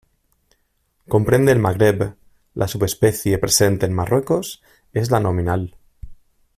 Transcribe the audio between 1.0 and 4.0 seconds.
Comprende el Magreb, la subespecie presente en